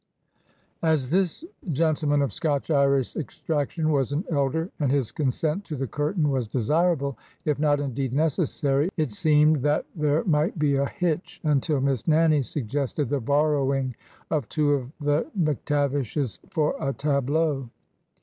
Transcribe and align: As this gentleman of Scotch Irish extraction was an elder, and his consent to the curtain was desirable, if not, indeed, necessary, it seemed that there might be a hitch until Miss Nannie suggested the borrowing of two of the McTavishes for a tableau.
As 0.81 1.11
this 1.11 1.45
gentleman 1.69 2.23
of 2.23 2.33
Scotch 2.33 2.71
Irish 2.71 3.15
extraction 3.15 3.91
was 3.91 4.11
an 4.11 4.23
elder, 4.31 4.71
and 4.79 4.91
his 4.91 5.11
consent 5.11 5.63
to 5.65 5.75
the 5.75 5.85
curtain 5.85 6.31
was 6.31 6.47
desirable, 6.47 7.19
if 7.45 7.59
not, 7.59 7.79
indeed, 7.79 8.11
necessary, 8.11 8.89
it 8.97 9.11
seemed 9.11 9.57
that 9.57 9.85
there 9.95 10.23
might 10.23 10.57
be 10.57 10.73
a 10.75 10.89
hitch 10.89 11.39
until 11.43 11.81
Miss 11.81 12.07
Nannie 12.07 12.41
suggested 12.41 13.09
the 13.11 13.21
borrowing 13.21 13.95
of 14.31 14.49
two 14.49 14.73
of 14.73 14.91
the 14.99 15.27
McTavishes 15.39 16.39
for 16.49 16.73
a 16.79 16.93
tableau. 16.93 17.69